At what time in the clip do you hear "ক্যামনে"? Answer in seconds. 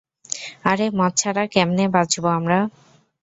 1.53-1.85